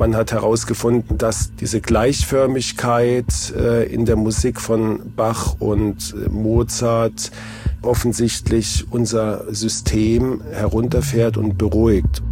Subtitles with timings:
[0.00, 7.30] Man hat herausgefunden, dass diese Gleichförmigkeit äh, in der Musik von Bach und äh, Mozart
[7.82, 12.22] offensichtlich unser System herunterfährt und beruhigt.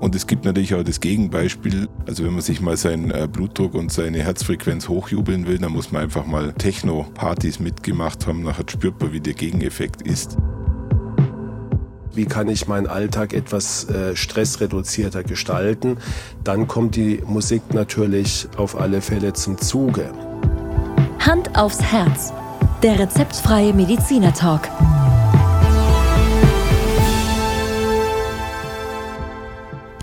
[0.00, 1.86] Und es gibt natürlich auch das Gegenbeispiel.
[2.06, 5.92] Also wenn man sich mal seinen äh, Blutdruck und seine Herzfrequenz hochjubeln will, dann muss
[5.92, 8.44] man einfach mal Techno-Partys mitgemacht haben.
[8.44, 10.38] Nachher spürt man, wie der Gegeneffekt ist.
[12.14, 15.98] Wie kann ich meinen Alltag etwas äh, stressreduzierter gestalten?
[16.42, 20.10] Dann kommt die Musik natürlich auf alle Fälle zum Zuge.
[21.20, 22.32] Hand aufs Herz.
[22.82, 24.68] Der rezeptfreie Mediziner Talk.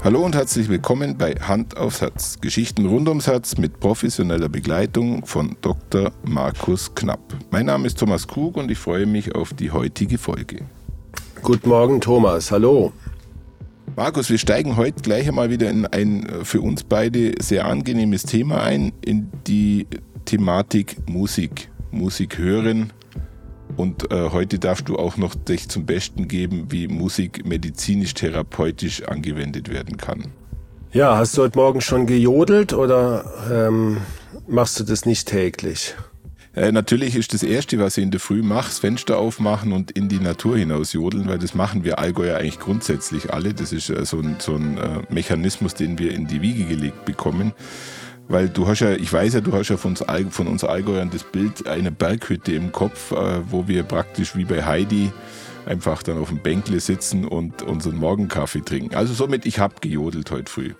[0.03, 2.40] Hallo und herzlich willkommen bei Hand aufs Herz.
[2.40, 6.12] Geschichten rund ums Herz mit professioneller Begleitung von Dr.
[6.23, 7.34] Markus Knapp.
[7.50, 10.66] Mein Name ist Thomas Krug und ich freue mich auf die heutige Folge.
[11.46, 12.50] Guten Morgen, Thomas.
[12.50, 12.92] Hallo.
[13.96, 18.64] Markus, wir steigen heute gleich einmal wieder in ein für uns beide sehr angenehmes Thema
[18.64, 19.86] ein, in die
[20.26, 21.70] Thematik Musik.
[21.92, 22.92] Musik hören,
[23.78, 29.70] und äh, heute darfst du auch noch dich zum Besten geben, wie Musik medizinisch-therapeutisch angewendet
[29.70, 30.32] werden kann.
[30.94, 33.98] Ja, hast du heute Morgen schon gejodelt oder ähm,
[34.48, 35.94] machst du das nicht täglich?
[36.56, 39.92] Äh, natürlich ist das Erste, was ich in der Früh mache, das Fenster aufmachen und
[39.92, 43.53] in die Natur hinaus jodeln, weil das machen wir Allgäuer eigentlich grundsätzlich alle.
[43.53, 47.03] Das ist äh, so ein, so ein äh, Mechanismus, den wir in die Wiege gelegt
[47.03, 47.53] bekommen.
[48.28, 51.11] Weil du hast ja, ich weiß ja, du hast ja von uns, von uns Allgäuern
[51.11, 55.11] das Bild einer Berghütte im Kopf, äh, wo wir praktisch wie bei Heidi
[55.66, 58.95] einfach dann auf dem Bänkle sitzen und unseren Morgenkaffee trinken.
[58.95, 60.73] Also somit, ich habe gejodelt heute früh.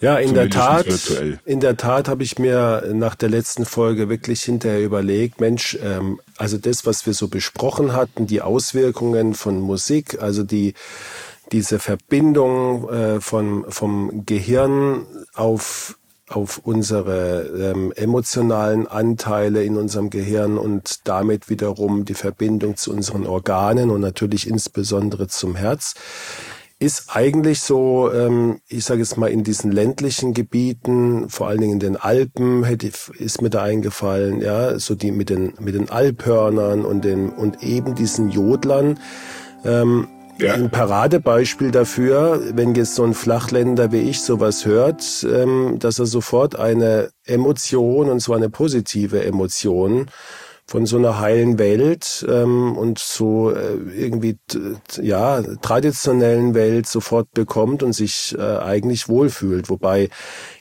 [0.00, 1.40] Ja, in der Tat, virtuell.
[1.44, 6.20] in der Tat habe ich mir nach der letzten Folge wirklich hinterher überlegt, Mensch, ähm,
[6.36, 10.74] also das, was wir so besprochen hatten, die Auswirkungen von Musik, also die
[11.50, 15.96] diese Verbindung äh, von, vom Gehirn auf
[16.30, 23.26] auf unsere ähm, emotionalen Anteile in unserem Gehirn und damit wiederum die Verbindung zu unseren
[23.26, 25.94] Organen und natürlich insbesondere zum Herz
[26.80, 31.72] ist eigentlich so, ähm, ich sage jetzt mal in diesen ländlichen Gebieten, vor allen Dingen
[31.74, 35.90] in den Alpen, hätte, ist mir da eingefallen, ja, so die mit den mit den
[35.90, 39.00] Alphörnern und den und eben diesen Jodlern.
[39.64, 40.06] Ähm,
[40.40, 40.54] ja.
[40.54, 46.06] Ein Paradebeispiel dafür, wenn jetzt so ein Flachländer wie ich sowas hört, ähm, dass er
[46.06, 50.06] sofort eine Emotion, und zwar eine positive Emotion,
[50.68, 54.36] von so einer heilen Welt ähm, und so äh, irgendwie
[55.00, 59.70] ja traditionellen Welt sofort bekommt und sich äh, eigentlich wohlfühlt.
[59.70, 60.10] Wobei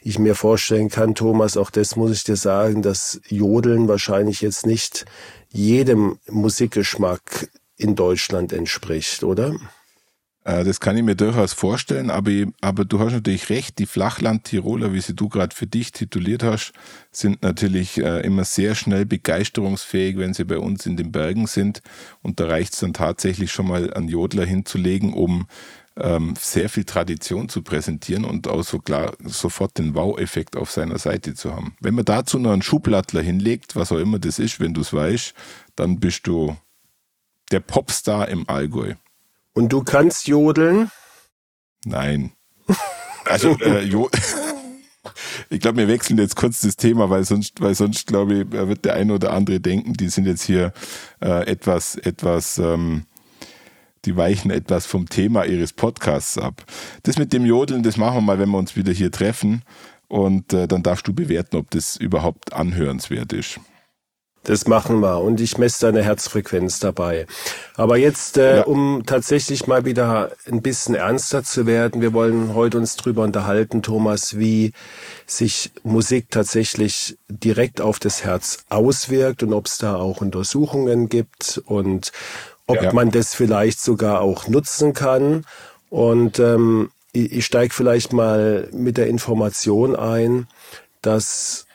[0.02, 4.66] ich mir vorstellen kann, Thomas, auch das muss ich dir sagen, dass Jodeln wahrscheinlich jetzt
[4.66, 5.04] nicht
[5.52, 9.56] jedem Musikgeschmack in Deutschland entspricht, oder?
[10.48, 12.32] Äh, das kann ich mir durchaus vorstellen, aber,
[12.62, 16.72] aber du hast natürlich recht, die Flachland-Tiroler, wie sie du gerade für dich tituliert hast,
[17.12, 21.82] sind natürlich äh, immer sehr schnell begeisterungsfähig, wenn sie bei uns in den Bergen sind.
[22.22, 25.48] Und da reicht es dann tatsächlich schon mal einen Jodler hinzulegen, um
[25.98, 31.00] ähm, sehr viel Tradition zu präsentieren und auch so klar sofort den Wow-Effekt auf seiner
[31.00, 31.76] Seite zu haben.
[31.82, 34.94] Wenn man dazu noch einen Schublattler hinlegt, was auch immer das ist, wenn du es
[34.94, 35.34] weißt,
[35.76, 36.56] dann bist du
[37.52, 38.94] der Popstar im Allgäu.
[39.58, 40.92] Und du kannst jodeln?
[41.84, 42.32] Nein.
[43.26, 44.08] Also, äh, jo
[45.50, 48.86] ich glaube, wir wechseln jetzt kurz das Thema, weil sonst, weil sonst glaube ich, wird
[48.86, 50.74] der eine oder andere denken, die sind jetzt hier
[51.22, 53.06] äh, etwas, etwas, ähm,
[54.06, 56.64] die weichen etwas vom Thema ihres Podcasts ab.
[57.02, 59.64] Das mit dem Jodeln, das machen wir mal, wenn wir uns wieder hier treffen.
[60.08, 63.60] Und äh, dann darfst du bewerten, ob das überhaupt anhörenswert ist.
[64.48, 67.28] Das machen wir und ich messe deine Herzfrequenz dabei.
[67.76, 68.64] Aber jetzt, äh, ja.
[68.64, 73.82] um tatsächlich mal wieder ein bisschen ernster zu werden, wir wollen heute uns drüber unterhalten,
[73.82, 74.72] Thomas, wie
[75.26, 81.62] sich Musik tatsächlich direkt auf das Herz auswirkt und ob es da auch Untersuchungen gibt
[81.66, 82.14] und
[82.68, 82.94] ob ja.
[82.94, 85.46] man das vielleicht sogar auch nutzen kann.
[85.90, 90.48] Und ähm, ich, ich steige vielleicht mal mit der Information ein,
[91.02, 91.67] dass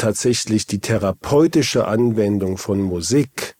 [0.00, 3.56] tatsächlich die therapeutische Anwendung von Musik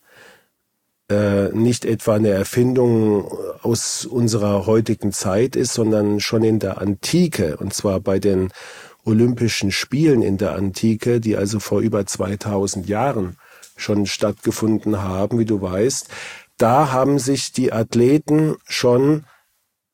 [1.11, 3.31] äh, nicht etwa eine Erfindung
[3.63, 8.53] aus unserer heutigen Zeit ist, sondern schon in der Antike, und zwar bei den
[9.05, 13.37] Olympischen Spielen in der Antike, die also vor über 2000 Jahren
[13.77, 16.09] schon stattgefunden haben, wie du weißt,
[16.57, 19.25] da haben sich die Athleten schon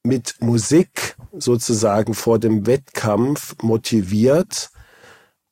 [0.04, 4.70] mit Musik sozusagen vor dem Wettkampf motiviert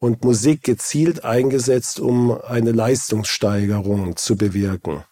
[0.04, 5.02] und Musik gezielt eingesetzt, um eine Leistungssteigerung zu bewirken.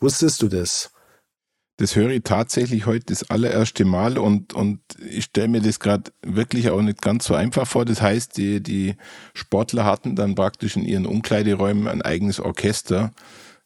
[0.00, 0.90] Wusstest du das?
[1.76, 6.10] Das höre ich tatsächlich heute das allererste Mal und, und ich stelle mir das gerade
[6.22, 7.84] wirklich auch nicht ganz so einfach vor.
[7.84, 8.96] Das heißt, die, die
[9.34, 13.12] Sportler hatten dann praktisch in ihren Umkleideräumen ein eigenes Orchester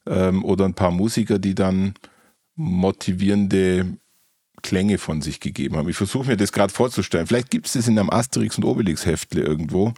[0.05, 1.94] ähm, oder ein paar Musiker, die dann
[2.56, 3.96] motivierende
[4.62, 5.88] Klänge von sich gegeben haben.
[5.88, 7.26] Ich versuche mir das gerade vorzustellen.
[7.26, 9.93] Vielleicht gibt es das in einem Asterix und Obelix Heftle irgendwo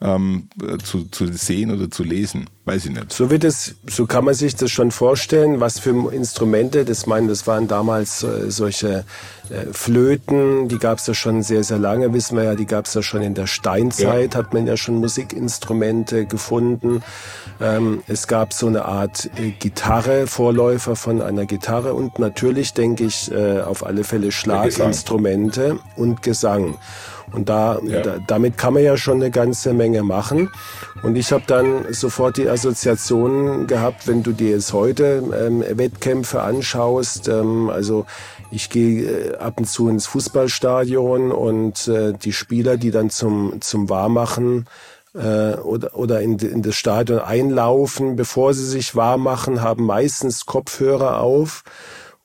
[0.00, 0.48] ähm,
[0.84, 2.46] zu, zu sehen oder zu lesen.
[2.64, 3.12] Weiß ich nicht.
[3.12, 6.84] So wird es, so kann man sich das schon vorstellen, was für Instrumente.
[6.84, 9.04] Das meinen, das waren damals äh, solche
[9.50, 12.84] äh, Flöten, die gab es ja schon sehr, sehr lange, wissen wir ja, die gab
[12.84, 14.38] es ja schon in der Steinzeit, ja.
[14.38, 17.02] hat man ja schon Musikinstrumente gefunden.
[17.60, 23.04] Ähm, es gab so eine Art äh, Gitarre, Vorläufer von einer Gitarre und natürlich denke
[23.04, 26.78] ich äh, auf alle Fälle Schlaginstrumente und Gesang.
[27.32, 28.00] Und da, ja.
[28.00, 30.50] da, damit kann man ja schon eine ganze Menge machen.
[31.02, 36.40] Und ich habe dann sofort die Assoziation gehabt, wenn du dir jetzt heute ähm, Wettkämpfe
[36.40, 38.06] anschaust, ähm, also
[38.50, 43.60] ich gehe äh, ab und zu ins Fußballstadion und äh, die Spieler, die dann zum,
[43.60, 44.66] zum Warmachen
[45.14, 50.46] äh, oder, oder in, in das Stadion einlaufen, bevor sie sich warm machen, haben meistens
[50.46, 51.62] Kopfhörer auf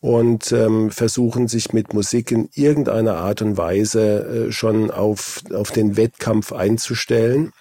[0.04, 5.72] und ähm, versuchen sich mit Musik in irgendeiner Art und Weise äh, schon auf, auf
[5.72, 7.54] den Wettkampf einzustellen.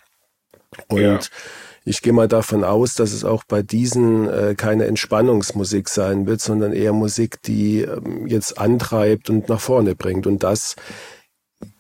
[0.89, 1.21] Und ja.
[1.85, 6.41] ich gehe mal davon aus, dass es auch bei diesen äh, keine Entspannungsmusik sein wird,
[6.41, 10.27] sondern eher Musik, die ähm, jetzt antreibt und nach vorne bringt.
[10.27, 10.75] Und das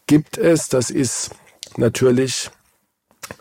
[0.06, 1.32] gibt es, das ist
[1.76, 2.50] natürlich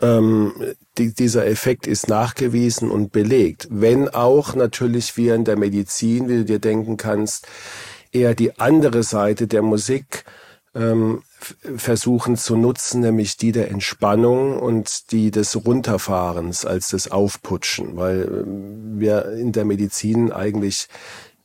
[0.00, 0.52] ähm,
[0.98, 3.68] die, dieser Effekt ist nachgewiesen und belegt.
[3.70, 7.46] Wenn auch natürlich wir in der Medizin, wie du dir denken kannst,
[8.12, 10.24] eher die andere Seite der Musik
[10.74, 11.22] ähm,
[11.76, 18.22] versuchen zu nutzen, nämlich die der Entspannung und die des Runterfahrens als des Aufputschen, weil
[18.22, 20.88] ähm, wir in der Medizin eigentlich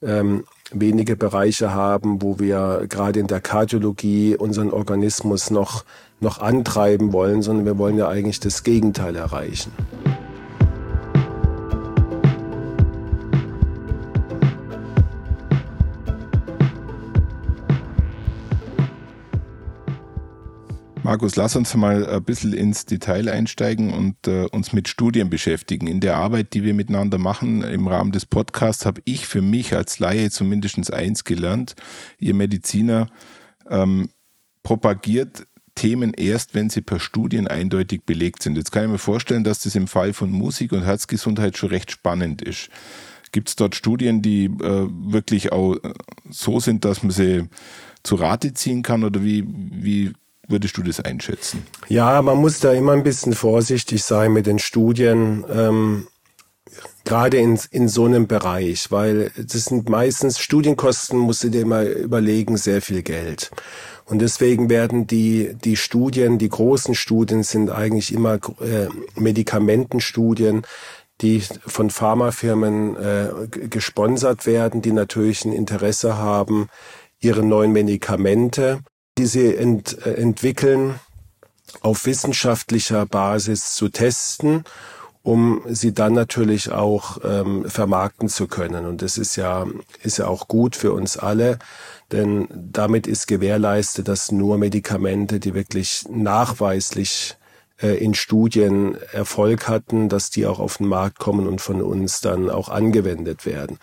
[0.02, 5.84] ähm, wenige Bereiche haben, wo wir gerade in der Kardiologie unseren Organismus noch
[6.20, 9.72] noch antreiben wollen, sondern wir wollen ja eigentlich das Gegenteil erreichen.
[21.08, 25.88] Markus, lass uns mal ein bisschen ins Detail einsteigen und äh, uns mit Studien beschäftigen.
[25.88, 29.74] In der Arbeit, die wir miteinander machen im Rahmen des Podcasts, habe ich für mich
[29.74, 31.78] als Laie zumindest eins gelernt.
[32.20, 33.08] Ihr Mediziner
[33.70, 34.10] ähm,
[34.64, 38.58] propagiert Themen erst, wenn sie per Studien eindeutig belegt sind.
[38.58, 41.90] Jetzt kann ich mir vorstellen, dass das im Fall von Musik und Herzgesundheit schon recht
[41.90, 42.68] spannend ist.
[43.32, 45.78] Gibt es dort Studien, die äh, wirklich auch
[46.30, 47.48] so sind, dass man sie
[48.04, 50.12] zu Rate ziehen kann oder wie, wie
[50.48, 51.66] würdest du das einschätzen?
[51.88, 55.46] Ja, man muss da immer ein bisschen vorsichtig sein mit den Studien.
[55.50, 56.08] Ähm,
[57.06, 61.88] gerade in, in so einem Bereich, weil das sind meistens Studienkosten, musst du dir mal
[61.88, 63.52] überlegen, sehr viel Geld.
[64.06, 70.64] Und deswegen werden die, die Studien, die großen Studien sind eigentlich immer äh, Medikamentenstudien,
[71.22, 73.30] die von Pharmafirmen äh,
[73.68, 76.70] gesponsert werden, die natürlich ein Interesse haben,
[77.20, 78.80] ihre neuen Medikamente,
[79.18, 81.00] die sie ent, äh, entwickeln,
[81.82, 84.64] auf wissenschaftlicher Basis zu testen,
[85.24, 88.86] um sie dann natürlich auch ähm, vermarkten zu können.
[88.86, 89.66] Und das ist ja,
[90.02, 91.60] ist ja auch gut für uns alle,
[92.14, 97.36] denn damit ist gewährleistet, dass nur Medikamente, die wirklich nachweislich
[97.82, 102.22] äh, in Studien Erfolg hatten, dass die auch auf den Markt kommen und von uns
[102.22, 103.80] dann auch angewendet werden.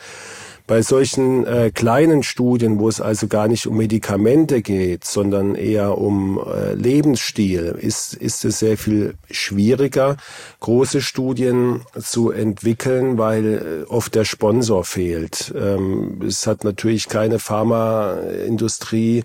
[0.66, 5.98] Bei solchen äh, kleinen Studien, wo es also gar nicht um Medikamente geht, sondern eher
[5.98, 10.16] um äh, Lebensstil, ist, ist es sehr viel schwieriger,
[10.60, 15.52] große Studien zu entwickeln, weil äh, oft der Sponsor fehlt.
[15.54, 19.24] Ähm, es hat natürlich keine Pharmaindustrie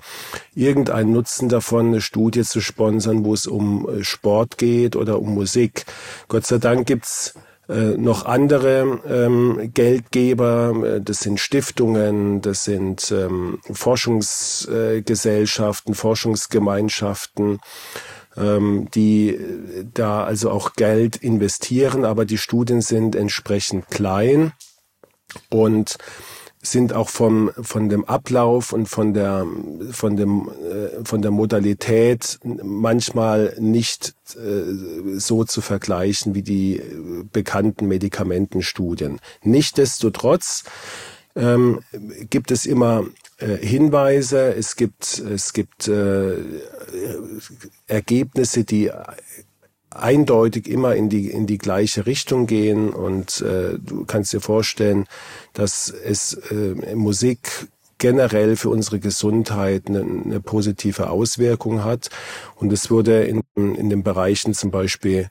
[0.55, 5.35] irgendeinen Nutzen davon, eine Studie zu sponsern, wo es um äh, Sport geht oder um
[5.35, 5.85] Musik.
[6.27, 7.33] Gott sei Dank gibt's
[7.69, 17.59] äh, noch andere ähm, Geldgeber, äh, das sind Stiftungen, das sind ähm, Forschungsgesellschaften, Forschungsgemeinschaften,
[18.35, 19.39] ähm, die
[19.93, 24.53] da also auch Geld investieren, aber die Studien sind entsprechend klein.
[25.51, 25.99] Und
[26.61, 29.45] sind auch vom, von dem Ablauf und von der,
[29.91, 36.81] von dem, äh, von der Modalität manchmal nicht äh, so zu vergleichen wie die
[37.31, 39.19] bekannten Medikamentenstudien.
[39.41, 40.65] Nichtsdestotrotz
[41.35, 41.79] ähm,
[42.29, 43.05] gibt es immer
[43.37, 46.35] äh, Hinweise, es gibt, es gibt äh,
[47.87, 48.91] Ergebnisse, die
[49.91, 55.05] eindeutig immer in die, in die gleiche Richtung gehen und äh, du kannst dir vorstellen,
[55.53, 57.69] dass es äh, Musik
[57.99, 62.09] generell für unsere Gesundheit eine, eine positive Auswirkung hat.
[62.55, 65.27] Und es wurde in, in den Bereichen zum Beispiel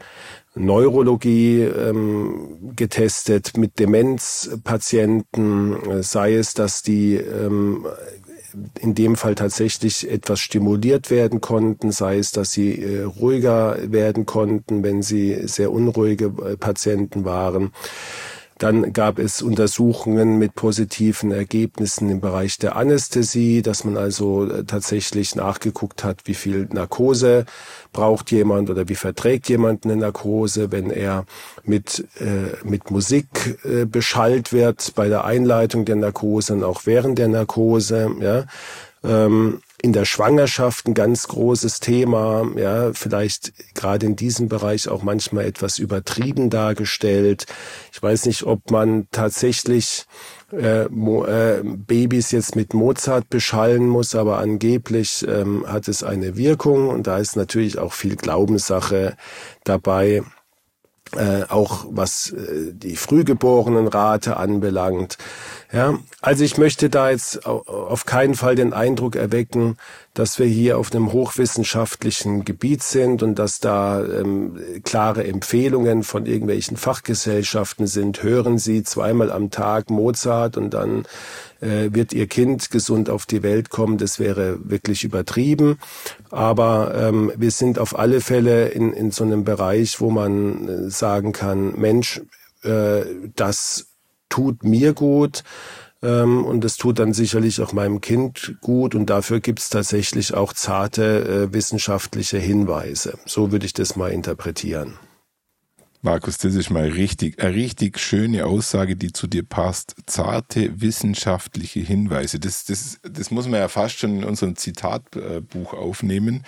[0.54, 7.86] Neurologie ähm, getestet mit Demenzpatienten, sei es, dass die ähm,
[8.80, 14.26] in dem Fall tatsächlich etwas stimuliert werden konnten, sei es, dass sie äh, ruhiger werden
[14.26, 17.72] konnten, wenn sie sehr unruhige äh, Patienten waren.
[18.58, 24.64] Dann gab es Untersuchungen mit positiven Ergebnissen im Bereich der Anästhesie, dass man also äh,
[24.64, 27.46] tatsächlich nachgeguckt hat, wie viel Narkose
[27.92, 31.24] braucht jemand oder wie verträgt jemand eine Narkose, wenn er
[31.64, 37.18] mit, äh, mit Musik äh, beschallt wird bei der Einleitung der Narkose und auch während
[37.18, 38.10] der Narkose.
[38.20, 38.44] Ja.
[39.04, 45.02] Ähm, in der Schwangerschaft ein ganz großes Thema, ja, vielleicht gerade in diesem Bereich auch
[45.02, 47.46] manchmal etwas übertrieben dargestellt.
[47.92, 50.06] Ich weiß nicht, ob man tatsächlich
[50.52, 56.88] äh, äh, Babys jetzt mit Mozart beschallen muss, aber angeblich ähm, hat es eine Wirkung
[56.88, 59.16] und da ist natürlich auch viel Glaubenssache
[59.62, 60.22] dabei
[61.16, 65.16] äh, auch was äh, die Frühgeborenenrate anbelangt.
[65.70, 69.76] Ja, also ich möchte da jetzt auf keinen Fall den Eindruck erwecken,
[70.14, 76.24] dass wir hier auf einem hochwissenschaftlichen Gebiet sind und dass da ähm, klare Empfehlungen von
[76.24, 78.22] irgendwelchen Fachgesellschaften sind.
[78.22, 81.04] Hören Sie zweimal am Tag Mozart und dann
[81.60, 83.98] äh, wird Ihr Kind gesund auf die Welt kommen.
[83.98, 85.78] Das wäre wirklich übertrieben.
[86.30, 90.90] Aber ähm, wir sind auf alle Fälle in, in so einem Bereich, wo man äh,
[90.90, 92.22] sagen kann, Mensch,
[92.62, 93.02] äh,
[93.36, 93.87] das
[94.28, 95.42] tut mir gut
[96.02, 100.34] ähm, und es tut dann sicherlich auch meinem Kind gut und dafür gibt es tatsächlich
[100.34, 103.18] auch zarte äh, wissenschaftliche Hinweise.
[103.26, 104.98] So würde ich das mal interpretieren.
[106.00, 109.96] Markus, das ist mal richtig, eine richtig schöne Aussage, die zu dir passt.
[110.06, 112.38] Zarte wissenschaftliche Hinweise.
[112.38, 116.44] Das, das, das muss man ja fast schon in unserem Zitatbuch aufnehmen.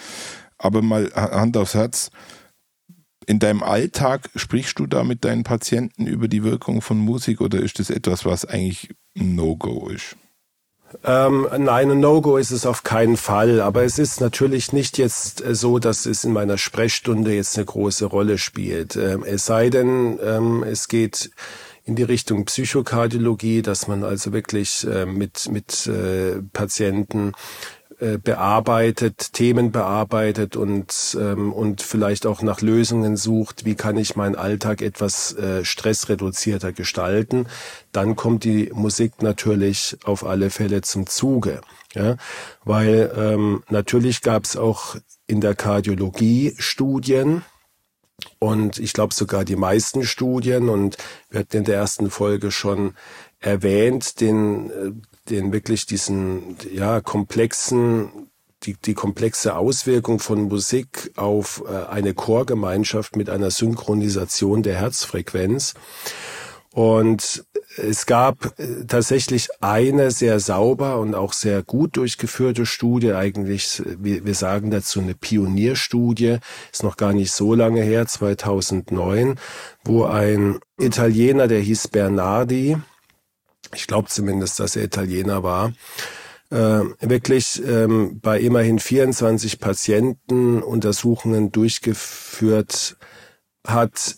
[0.57, 2.11] Aber mal Hand aufs Herz.
[3.27, 7.61] In deinem Alltag sprichst du da mit deinen Patienten über die Wirkung von Musik oder
[7.61, 10.17] ist das etwas, was eigentlich ein No-Go ist?
[11.05, 13.61] Ähm, nein, ein No-Go ist es auf keinen Fall.
[13.61, 17.67] Aber es ist natürlich nicht jetzt äh, so, dass es in meiner Sprechstunde jetzt eine
[17.67, 18.97] große Rolle spielt.
[18.97, 21.31] Ähm, es sei denn, ähm, es geht
[21.85, 27.33] in die Richtung Psychokardiologie, dass man also wirklich äh, mit, mit äh, Patienten
[28.01, 34.17] äh, bearbeitet, Themen bearbeitet und, ähm, und vielleicht auch nach Lösungen sucht, wie kann ich
[34.17, 37.47] meinen Alltag etwas äh, stressreduzierter gestalten,
[37.93, 41.61] dann kommt die Musik natürlich auf alle Fälle zum Zuge.
[41.95, 42.17] Ja?
[42.65, 47.43] Weil ähm, natürlich gab es auch in der Kardiologie Studien,
[48.39, 50.97] und ich glaube sogar die meisten Studien, und
[51.29, 52.95] wir hatten in der ersten Folge schon
[53.41, 54.93] erwähnt, den äh,
[55.31, 58.31] den wirklich diesen ja komplexen
[58.65, 65.75] die, die komplexe Auswirkung von Musik auf äh, eine Chorgemeinschaft mit einer Synchronisation der Herzfrequenz.
[66.73, 67.45] Und
[67.77, 74.25] es gab äh, tatsächlich eine sehr sauber und auch sehr gut durchgeführte Studie, eigentlich, wir,
[74.25, 76.39] wir sagen dazu eine Pionierstudie,
[76.73, 79.37] ist noch gar nicht so lange her, 2009,
[79.85, 82.77] wo ein Italiener, der hieß Bernardi,
[83.75, 85.73] ich glaube zumindest, dass er Italiener war,
[86.51, 92.97] äh, wirklich ähm, bei immerhin 24 Patienten Untersuchungen durchgeführt
[93.67, 94.17] hat,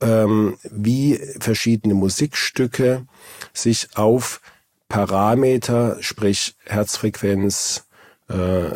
[0.00, 3.06] ähm, wie verschiedene Musikstücke
[3.52, 4.40] sich auf
[4.88, 7.86] Parameter, sprich Herzfrequenz,
[8.28, 8.70] äh,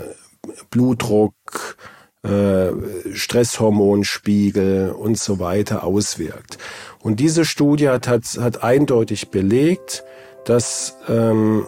[0.71, 1.77] Blutdruck,
[2.25, 2.73] äh,
[3.13, 6.59] Stresshormonspiegel und so weiter auswirkt.
[7.01, 10.05] Und diese Studie hat, hat, hat eindeutig belegt,
[10.45, 11.67] dass ähm,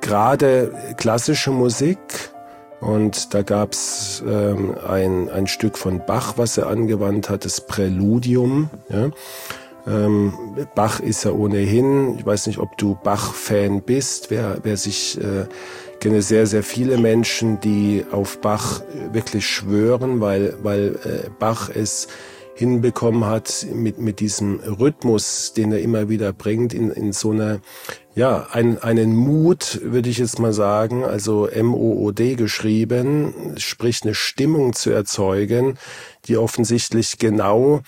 [0.00, 1.98] gerade klassische Musik,
[2.80, 8.70] und da gab's ähm, ein, ein Stück von Bach, was er angewandt hat, das Präludium.
[8.88, 9.10] Ja.
[9.86, 10.32] Ähm,
[10.74, 15.46] Bach ist ja ohnehin, ich weiß nicht, ob du Bach-Fan bist, wer, wer sich, äh,
[16.00, 22.08] kenne sehr, sehr viele Menschen, die auf Bach wirklich schwören, weil, weil äh, Bach ist
[22.58, 27.60] hinbekommen hat mit, mit diesem Rhythmus, den er immer wieder bringt, in, in so einer,
[28.16, 34.72] ja, ein, einen Mut, würde ich jetzt mal sagen, also M-O-O-D geschrieben, sprich eine Stimmung
[34.72, 35.78] zu erzeugen,
[36.26, 37.82] die offensichtlich genau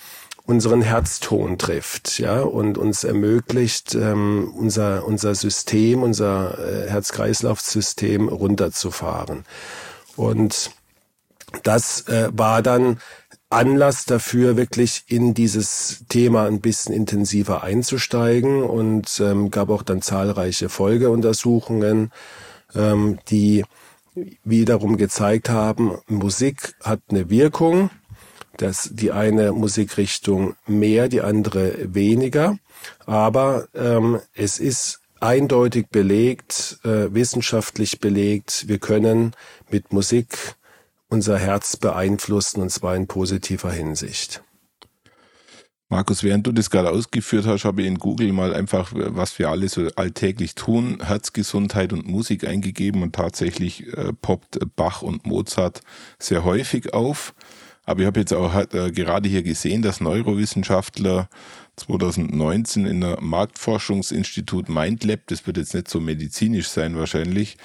[0.45, 9.45] unseren Herzton trifft, ja, und uns ermöglicht, ähm, unser, unser System, unser äh, Herz-Kreislauf-System runterzufahren.
[10.15, 10.71] Und
[11.63, 12.99] das äh, war dann
[13.49, 20.01] Anlass dafür, wirklich in dieses Thema ein bisschen intensiver einzusteigen und ähm, gab auch dann
[20.01, 22.11] zahlreiche Folgeuntersuchungen,
[22.73, 23.65] ähm, die
[24.43, 27.89] wiederum gezeigt haben, Musik hat eine Wirkung,
[28.57, 32.57] dass die eine Musikrichtung mehr, die andere weniger,
[33.05, 39.33] aber ähm, es ist eindeutig belegt, äh, wissenschaftlich belegt, wir können
[39.69, 40.55] mit Musik
[41.09, 44.41] unser Herz beeinflussen und zwar in positiver Hinsicht.
[45.91, 49.49] Markus, während du das gerade ausgeführt hast, habe ich in Google mal einfach, was wir
[49.49, 55.81] alle so alltäglich tun, Herzgesundheit und Musik eingegeben und tatsächlich äh, poppt Bach und Mozart
[56.17, 57.33] sehr häufig auf.
[57.85, 61.29] Aber ich habe jetzt auch äh, gerade hier gesehen, dass Neurowissenschaftler
[61.77, 67.57] 2019 in der Marktforschungsinstitut MindLab, das wird jetzt nicht so medizinisch sein wahrscheinlich,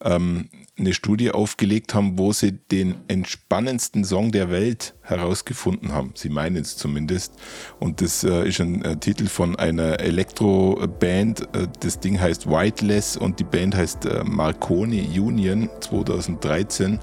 [0.00, 6.12] ähm, eine Studie aufgelegt haben, wo sie den entspannendsten Song der Welt herausgefunden haben.
[6.14, 7.34] Sie meinen es zumindest.
[7.78, 11.42] Und das äh, ist ein äh, Titel von einer Elektro-Band.
[11.54, 16.98] Äh, das Ding heißt Whiteless und die Band heißt äh, Marconi Union 2013.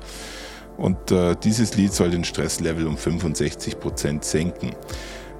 [0.78, 4.76] Und äh, dieses Lied soll den Stresslevel um 65 Prozent senken.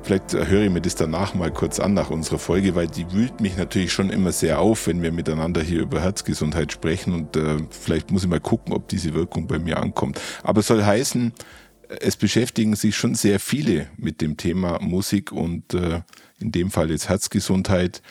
[0.04, 3.40] Vielleicht höre ich mir das danach mal kurz an nach unserer Folge, weil die wühlt
[3.40, 7.58] mich natürlich schon immer sehr auf, wenn wir miteinander hier über Herzgesundheit sprechen und äh,
[7.70, 10.20] vielleicht muss ich mal gucken, ob diese Wirkung bei mir ankommt.
[10.42, 11.34] Aber soll heißen,
[12.00, 16.02] es beschäftigen sich schon sehr viele mit dem Thema Musik und äh,
[16.40, 18.02] in dem Fall jetzt Herzgesundheit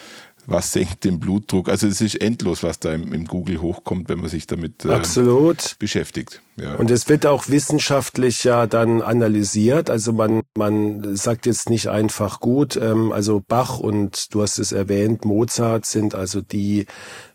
[0.47, 1.69] was senkt den Blutdruck.
[1.69, 4.91] Also es ist endlos, was da im, im Google hochkommt, wenn man sich damit äh,
[4.91, 5.77] Absolut.
[5.79, 6.43] beschäftigt.
[6.57, 6.75] Ja.
[6.75, 9.91] Und es wird auch wissenschaftlich ja dann analysiert.
[9.91, 14.73] Also man, man sagt jetzt nicht einfach gut, ähm, also Bach und du hast es
[14.73, 16.87] erwähnt, Mozart sind also die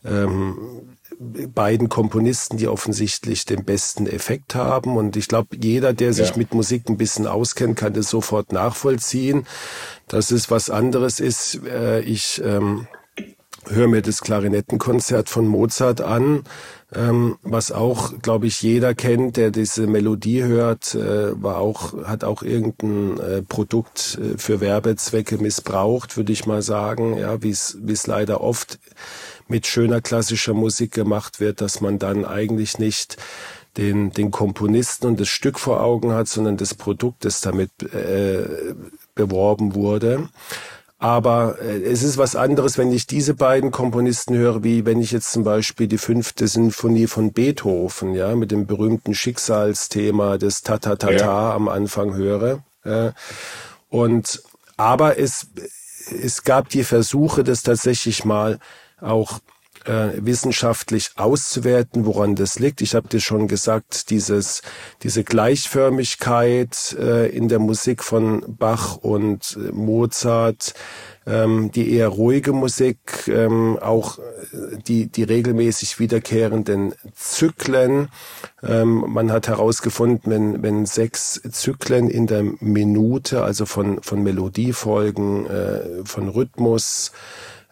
[0.04, 4.98] ähm, beiden Komponisten, die offensichtlich den besten Effekt haben.
[4.98, 6.38] Und ich glaube, jeder, der sich ja.
[6.38, 9.46] mit Musik ein bisschen auskennt, kann das sofort nachvollziehen.
[10.08, 11.62] Dass es was anderes ist.
[11.66, 12.88] Äh, ich ähm,
[13.70, 16.44] höre mir das Klarinettenkonzert von Mozart an,
[16.94, 22.24] ähm, was auch, glaube ich, jeder kennt, der diese Melodie hört, äh, war auch, hat
[22.24, 27.78] auch irgendein äh, Produkt äh, für Werbezwecke missbraucht, würde ich mal sagen, ja, wie es
[27.82, 28.80] wie es leider oft
[29.48, 33.18] mit schöner klassischer Musik gemacht wird, dass man dann eigentlich nicht
[33.78, 38.74] den, den Komponisten und das Stück vor Augen hat, sondern das Produkt, das damit äh,
[39.16, 40.30] beworben wurde.
[40.98, 45.12] Aber äh, es ist was anderes, wenn ich diese beiden Komponisten höre, wie wenn ich
[45.12, 51.16] jetzt zum Beispiel die fünfte Sinfonie von Beethoven, ja, mit dem berühmten Schicksalsthema des Ta-Ta-Ta-Ta
[51.18, 51.54] ja.
[51.54, 52.64] am Anfang höre.
[52.84, 53.12] Äh,
[53.90, 54.42] und,
[54.78, 55.48] aber es,
[56.12, 58.60] es gab die Versuche, das tatsächlich mal
[59.00, 59.40] auch
[59.86, 62.82] äh, wissenschaftlich auszuwerten, woran das liegt.
[62.82, 64.62] Ich habe dir schon gesagt, dieses,
[65.04, 70.74] diese Gleichförmigkeit äh, in der Musik von Bach und äh, Mozart,
[71.28, 78.10] ähm, die eher ruhige Musik, ähm, auch äh, die, die regelmäßig wiederkehrenden Zyklen.
[78.64, 85.46] Ähm, man hat herausgefunden, wenn, wenn sechs Zyklen in der Minute, also von, von Melodiefolgen,
[85.48, 87.12] äh, von Rhythmus,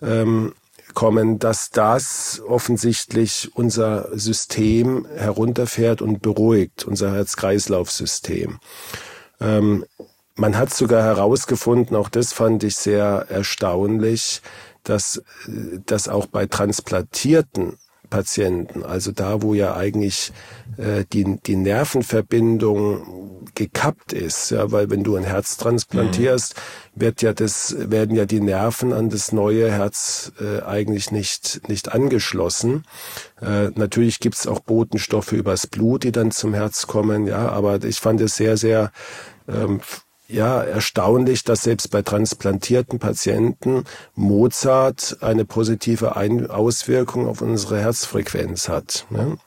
[0.01, 0.53] ähm,
[0.93, 8.59] kommen, dass das offensichtlich unser System herunterfährt und beruhigt, unser Herz-Kreislauf-System.
[9.39, 9.85] Ähm,
[10.35, 14.41] man hat sogar herausgefunden, auch das fand ich sehr erstaunlich,
[14.83, 17.77] dass, äh, dass auch bei transplantierten
[18.13, 20.31] Patienten, also da, wo ja eigentlich
[20.77, 27.01] äh, die, die Nervenverbindung gekappt ist, ja, weil wenn du ein Herz transplantierst, mhm.
[27.01, 31.91] wird ja das, werden ja die Nerven an das neue Herz äh, eigentlich nicht, nicht
[31.91, 32.83] angeschlossen.
[33.41, 37.97] Äh, natürlich gibt's auch Botenstoffe übers Blut, die dann zum Herz kommen, ja, aber ich
[37.97, 38.91] fand es sehr, sehr
[39.47, 39.81] ähm,
[40.27, 43.83] ja, erstaunlich, dass selbst bei transplantierten Patienten
[44.15, 49.05] Mozart eine positive Ein Auswirkung auf unsere Herzfrequenz hat.
[49.09, 49.37] Ne?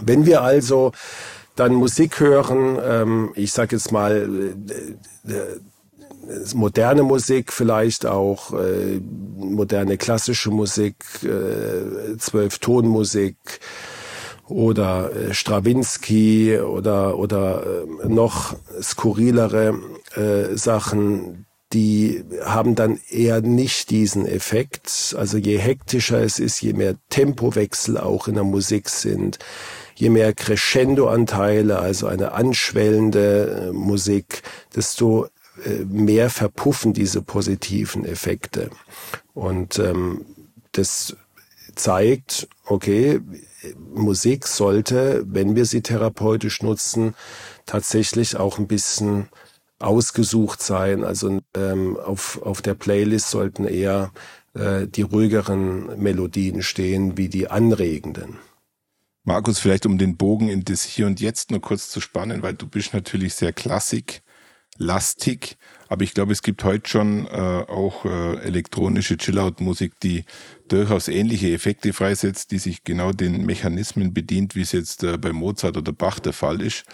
[0.00, 0.92] Wenn wir also
[1.56, 4.28] dann Musik hören, ähm, ich sage jetzt mal
[5.26, 5.60] äh, äh,
[6.54, 9.00] moderne Musik, vielleicht auch äh,
[9.36, 13.36] moderne klassische Musik, äh, Zwölftonmusik,
[14.48, 17.62] oder äh, Strawinski oder oder
[18.02, 19.78] äh, noch skurrilere
[20.14, 25.14] äh, Sachen, die haben dann eher nicht diesen Effekt.
[25.18, 29.38] Also je hektischer es ist, je mehr Tempowechsel auch in der Musik sind,
[29.94, 34.42] je mehr Crescendo-Anteile, also eine anschwellende äh, Musik,
[34.74, 35.26] desto
[35.64, 38.70] äh, mehr verpuffen diese positiven Effekte.
[39.34, 40.24] Und ähm,
[40.72, 41.16] das
[41.78, 43.20] zeigt, okay,
[43.94, 47.14] Musik sollte, wenn wir sie therapeutisch nutzen,
[47.66, 49.28] tatsächlich auch ein bisschen
[49.78, 51.04] ausgesucht sein.
[51.04, 54.12] Also ähm, auf, auf der Playlist sollten eher
[54.54, 58.38] äh, die ruhigeren Melodien stehen wie die anregenden.
[59.24, 62.54] Markus, vielleicht um den Bogen in das Hier und Jetzt nur kurz zu spannen, weil
[62.54, 63.52] du bist natürlich sehr
[64.78, 65.56] klassiklastig,
[65.88, 70.24] aber ich glaube, es gibt heute schon äh, auch äh, elektronische Chillout-Musik, die
[70.68, 75.32] durchaus ähnliche Effekte freisetzt, die sich genau den Mechanismen bedient, wie es jetzt äh, bei
[75.32, 76.84] Mozart oder Bach der Fall ist.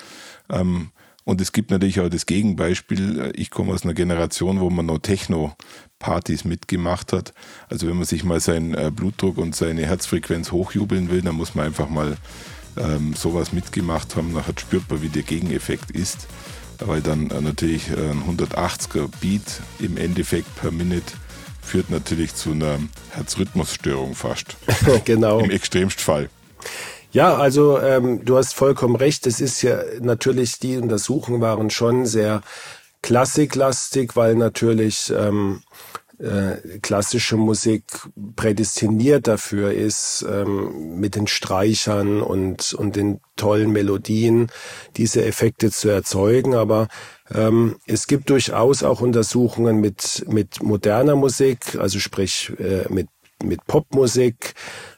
[0.48, 0.90] Ähm,
[1.24, 3.32] und es gibt natürlich auch das Gegenbeispiel.
[3.34, 7.32] Ich komme aus einer Generation, wo man noch Techno-Partys mitgemacht hat.
[7.68, 11.54] Also wenn man sich mal seinen äh, Blutdruck und seine Herzfrequenz hochjubeln will, dann muss
[11.54, 12.18] man einfach mal
[12.76, 14.34] ähm, sowas mitgemacht haben.
[14.34, 16.28] Nachher spürt man, wie der Gegeneffekt ist.
[16.80, 21.12] Weil dann äh, natürlich ein 180er Beat im Endeffekt per Minute
[21.62, 22.78] führt natürlich zu einer
[23.10, 24.56] Herzrhythmusstörung fast.
[25.04, 25.40] genau.
[25.40, 26.28] Im Extremstfall.
[27.12, 29.26] Ja, also ähm, du hast vollkommen recht.
[29.26, 32.42] Es ist ja natürlich, die Untersuchungen waren schon sehr
[33.02, 35.62] klassiklastig, weil natürlich ähm,
[36.18, 37.85] äh, klassische Musik
[38.37, 44.48] prädestiniert dafür ist, ähm, mit den Streichern und, und den tollen Melodien
[44.96, 46.55] diese Effekte zu erzeugen.
[46.55, 46.88] Aber
[47.33, 53.09] ähm, es gibt durchaus auch Untersuchungen mit, mit moderner Musik, also sprich äh, mit
[53.46, 54.54] mit Popmusik.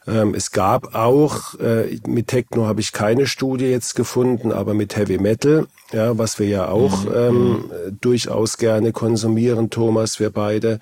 [0.07, 4.97] Ähm, es gab auch, äh, mit Techno habe ich keine Studie jetzt gefunden, aber mit
[4.97, 7.13] Heavy Metal, ja, was wir ja auch mhm.
[7.15, 7.99] ähm, mhm.
[8.01, 10.79] durchaus gerne konsumieren, Thomas, wir beide.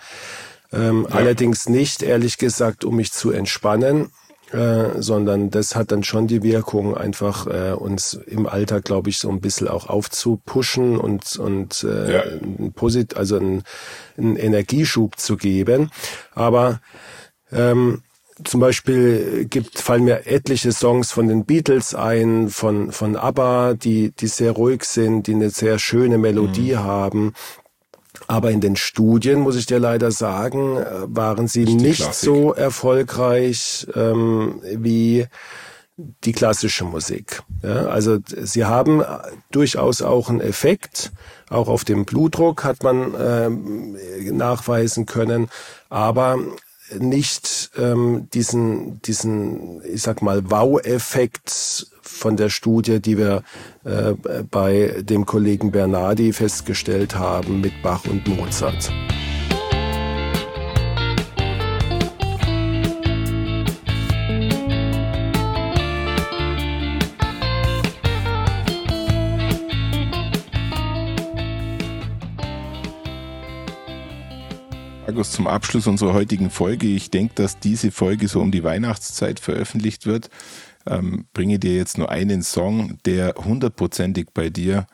[0.73, 1.17] Ähm, ja.
[1.17, 4.11] Allerdings nicht, ehrlich gesagt, um mich zu entspannen,
[4.55, 9.19] äh, sondern das hat dann schon die Wirkung, einfach äh, uns im Alltag, glaube ich,
[9.19, 12.23] so ein bisschen auch aufzupushen und, und äh, ja.
[12.23, 13.65] ein Posit also einen,
[14.17, 15.91] einen Energieschub zu geben.
[16.35, 16.81] Aber
[17.53, 18.03] ähm,
[18.43, 24.11] zum Beispiel gibt, fallen mir etliche Songs von den Beatles ein, von, von ABBA, die,
[24.11, 26.79] die sehr ruhig sind, die eine sehr schöne Melodie mhm.
[26.79, 27.35] haben.
[28.27, 32.25] Aber in den Studien, muss ich dir leider sagen, äh, waren sie nicht Klassik.
[32.25, 35.27] so erfolgreich ähm, wie
[35.97, 37.43] die klassische Musik.
[37.63, 39.05] Ja, also sie haben
[39.53, 41.13] durchaus auch einen Effekt,
[41.51, 43.97] auch auf dem Blutdruck hat man ähm,
[44.37, 45.49] nachweisen können,
[45.91, 46.39] aber
[46.99, 53.43] nicht ähm, diesen, diesen, ich sag mal, Wow-Effekt von der Studie, die wir
[53.85, 54.15] äh,
[54.51, 58.93] bei dem Kollegen Bernardi festgestellt haben mit Bach und Mozart.
[75.25, 76.87] Markus, zum Abschluss unserer heutigen Folge.
[76.87, 80.29] Ich denke, dass diese Folge so um die Weihnachtszeit veröffentlicht wird.
[80.87, 84.87] Ähm, bringe dir jetzt nur einen Song, der hundertprozentig bei dir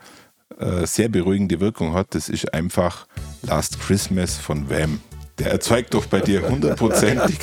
[0.59, 2.15] äh, sehr beruhigende Wirkung hat.
[2.15, 3.09] Das ist einfach
[3.43, 5.01] Last Christmas von Wham.
[5.41, 7.39] Der erzeugt doch bei dir hundertprozentig.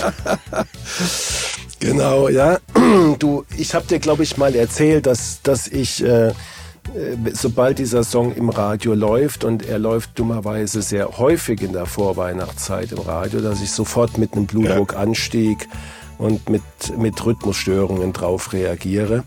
[1.79, 2.59] genau, ja.
[3.19, 6.31] Du, ich habe dir, glaube ich, mal erzählt, dass, dass ich äh,
[7.33, 12.91] sobald dieser Song im Radio läuft und er läuft dummerweise sehr häufig in der Vorweihnachtszeit
[12.91, 15.67] im Radio, dass ich sofort mit einem Blutdruckanstieg
[16.17, 16.63] und mit,
[16.97, 19.23] mit Rhythmusstörungen drauf reagiere.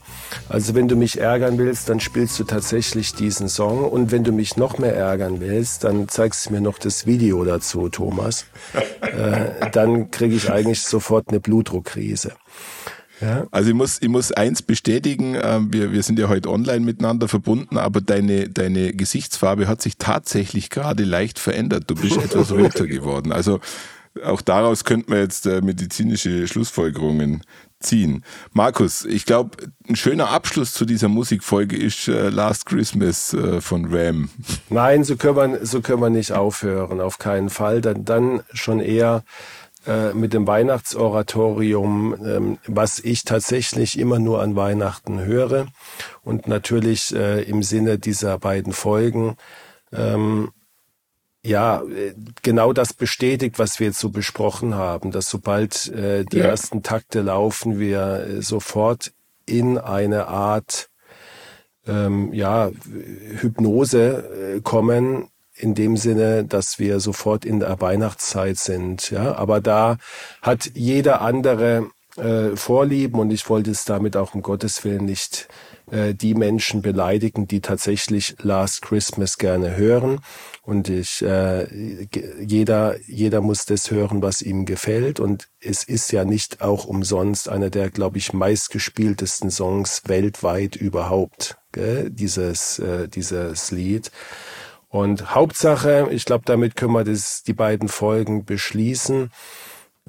[0.48, 4.32] Also wenn du mich ärgern willst, dann spielst du tatsächlich diesen Song und wenn du
[4.32, 8.46] mich noch mehr ärgern willst, dann zeigst du mir noch das Video dazu, Thomas.
[9.00, 12.32] äh, dann kriege ich eigentlich sofort eine Blutdruckkrise.
[13.20, 13.46] Ja.
[13.50, 17.28] Also ich muss, ich muss eins bestätigen, äh, wir, wir sind ja heute online miteinander
[17.28, 21.84] verbunden, aber deine, deine Gesichtsfarbe hat sich tatsächlich gerade leicht verändert.
[21.86, 23.32] Du bist etwas röter geworden.
[23.32, 23.60] Also
[24.24, 27.42] auch daraus könnte man jetzt äh, medizinische Schlussfolgerungen
[27.78, 28.24] ziehen.
[28.52, 29.56] Markus, ich glaube,
[29.88, 34.28] ein schöner Abschluss zu dieser Musikfolge ist äh, Last Christmas äh, von Ram.
[34.68, 37.80] Nein, so können, wir, so können wir nicht aufhören, auf keinen Fall.
[37.80, 39.24] Dann, dann schon eher
[39.86, 45.66] äh, mit dem Weihnachtsoratorium, ähm, was ich tatsächlich immer nur an Weihnachten höre
[46.22, 49.36] und natürlich äh, im Sinne dieser beiden Folgen
[49.92, 50.50] ähm,
[51.42, 56.38] ja, äh, genau das bestätigt, was wir jetzt so besprochen haben, dass sobald äh, die
[56.38, 56.46] ja.
[56.46, 59.12] ersten Takte laufen, wir äh, sofort
[59.46, 60.90] in eine Art
[61.86, 62.70] ähm, ja,
[63.40, 65.28] Hypnose äh, kommen,
[65.60, 69.10] in dem Sinne, dass wir sofort in der Weihnachtszeit sind.
[69.10, 69.98] Ja, aber da
[70.42, 75.48] hat jeder andere äh, Vorlieben und ich wollte es damit auch um Gottes Willen nicht
[75.90, 80.20] äh, die Menschen beleidigen, die tatsächlich Last Christmas gerne hören.
[80.62, 81.66] Und ich, äh,
[82.40, 85.20] jeder, jeder muss das hören, was ihm gefällt.
[85.20, 91.58] Und es ist ja nicht auch umsonst einer der, glaube ich, meistgespieltesten Songs weltweit überhaupt.
[91.72, 92.10] Gell?
[92.10, 94.10] Dieses, äh, dieses Lied.
[94.90, 99.30] Und Hauptsache, ich glaube, damit können wir das, die beiden Folgen beschließen,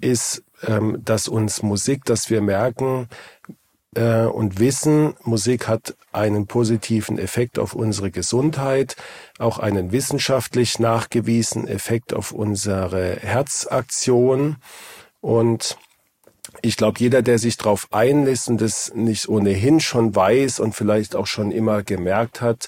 [0.02, 3.08] ist, ähm, dass uns Musik, dass wir merken,
[3.96, 8.96] äh, und wissen, Musik hat einen positiven Effekt auf unsere Gesundheit,
[9.38, 14.58] auch einen wissenschaftlich nachgewiesenen Effekt auf unsere Herzaktion.
[15.20, 15.78] Und
[16.64, 21.16] ich glaube, jeder, der sich darauf einlässt und das nicht ohnehin schon weiß und vielleicht
[21.16, 22.68] auch schon immer gemerkt hat,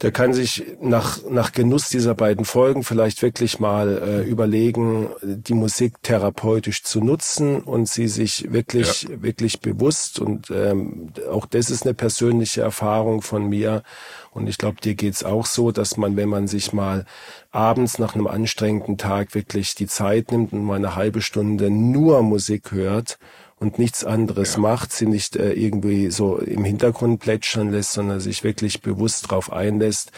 [0.00, 5.54] der kann sich nach, nach Genuss dieser beiden Folgen vielleicht wirklich mal äh, überlegen, die
[5.54, 9.22] Musik therapeutisch zu nutzen und sie sich wirklich, ja.
[9.22, 13.82] wirklich bewusst und ähm, auch das ist eine persönliche Erfahrung von mir
[14.30, 17.04] und ich glaube, dir geht's auch so, dass man, wenn man sich mal
[17.50, 22.22] abends nach einem anstrengenden Tag wirklich die Zeit nimmt und mal eine halbe Stunde nur
[22.22, 23.18] Musik hört
[23.60, 24.60] und nichts anderes ja.
[24.60, 29.52] macht, sie nicht äh, irgendwie so im Hintergrund plätschern lässt, sondern sich wirklich bewusst darauf
[29.52, 30.12] einlässt,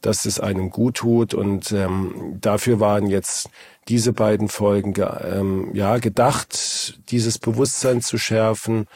[0.00, 1.34] dass es einem gut tut.
[1.34, 3.50] Und ähm, dafür waren jetzt
[3.88, 8.86] diese beiden Folgen ähm, ja gedacht, dieses Bewusstsein zu schärfen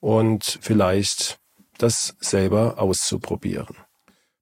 [0.00, 1.38] und vielleicht
[1.78, 3.76] das selber auszuprobieren.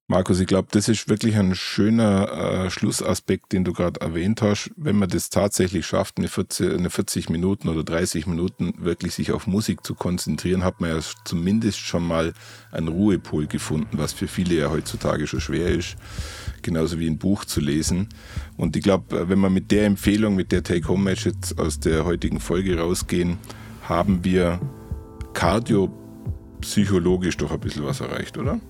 [0.08, 4.70] Markus, ich glaube, das ist wirklich ein schöner äh, Schlussaspekt, den du gerade erwähnt hast.
[4.76, 9.32] Wenn man das tatsächlich schafft, eine 40, eine 40, Minuten oder 30 Minuten wirklich sich
[9.32, 12.34] auf Musik zu konzentrieren, hat man ja zumindest schon mal
[12.70, 15.96] einen Ruhepol gefunden, was für viele ja heutzutage schon schwer ist,
[16.62, 18.08] genauso wie ein Buch zu lesen.
[18.56, 22.78] Und ich glaube, wenn wir mit der Empfehlung, mit der Take-Home-Message aus der heutigen Folge
[22.78, 23.38] rausgehen,
[23.82, 24.60] haben wir
[25.34, 28.60] cardio-psychologisch doch ein bisschen was erreicht, oder?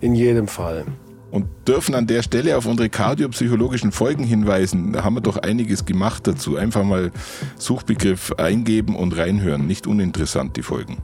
[0.00, 0.84] In jedem Fall.
[1.30, 4.92] Und dürfen an der Stelle auf unsere kardiopsychologischen Folgen hinweisen.
[4.92, 6.56] Da haben wir doch einiges gemacht dazu.
[6.56, 7.10] Einfach mal
[7.56, 9.66] Suchbegriff eingeben und reinhören.
[9.66, 10.98] Nicht uninteressant, die Folgen.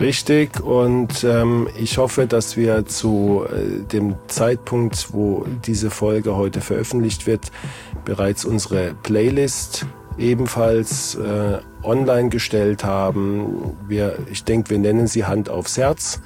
[0.00, 6.60] Richtig und ähm, ich hoffe, dass wir zu äh, dem Zeitpunkt, wo diese Folge heute
[6.60, 7.50] veröffentlicht wird,
[8.04, 13.76] bereits unsere Playlist ebenfalls äh, online gestellt haben.
[13.88, 16.20] Wir, ich denke, wir nennen sie Hand aufs Herz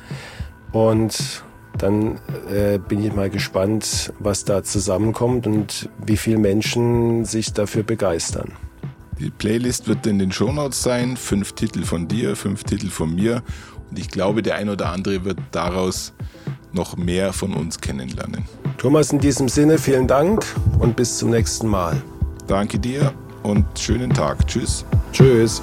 [0.73, 1.43] und
[1.79, 2.19] dann
[2.51, 8.53] äh, bin ich mal gespannt, was da zusammenkommt und wie viele Menschen sich dafür begeistern.
[9.19, 11.17] Die Playlist wird in den Shownotes sein.
[11.17, 13.43] Fünf Titel von dir, fünf Titel von mir.
[13.91, 16.13] Und ich glaube, der ein oder andere wird daraus
[16.73, 18.45] noch mehr von uns kennenlernen.
[18.79, 20.45] Thomas, in diesem Sinne vielen Dank
[20.79, 22.03] und bis zum nächsten Mal.
[22.47, 24.47] Danke dir und schönen Tag.
[24.47, 24.85] Tschüss.
[25.13, 25.63] Tschüss.